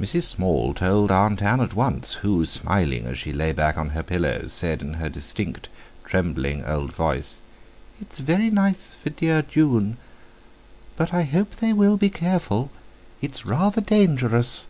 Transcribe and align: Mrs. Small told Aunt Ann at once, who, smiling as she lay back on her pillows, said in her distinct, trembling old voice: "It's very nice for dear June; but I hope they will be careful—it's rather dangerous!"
Mrs. 0.00 0.22
Small 0.22 0.72
told 0.72 1.10
Aunt 1.10 1.42
Ann 1.42 1.60
at 1.60 1.74
once, 1.74 2.14
who, 2.22 2.46
smiling 2.46 3.06
as 3.06 3.18
she 3.18 3.32
lay 3.32 3.50
back 3.50 3.76
on 3.76 3.88
her 3.88 4.04
pillows, 4.04 4.52
said 4.52 4.80
in 4.82 4.94
her 4.94 5.08
distinct, 5.08 5.68
trembling 6.04 6.64
old 6.64 6.92
voice: 6.92 7.40
"It's 8.00 8.20
very 8.20 8.50
nice 8.50 8.94
for 8.94 9.10
dear 9.10 9.42
June; 9.42 9.96
but 10.94 11.12
I 11.12 11.24
hope 11.24 11.56
they 11.56 11.72
will 11.72 11.96
be 11.96 12.08
careful—it's 12.08 13.44
rather 13.44 13.80
dangerous!" 13.80 14.68